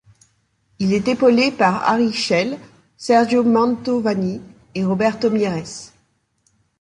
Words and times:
Il 0.79 0.93
est 0.95 1.07
épaulé 1.09 1.51
par 1.51 1.83
Harry 1.87 2.11
Schell, 2.11 2.57
Sergio 2.97 3.43
Mantovani 3.43 4.41
et 4.73 4.83
Roberto 4.83 5.29
Mieres. 5.29 5.93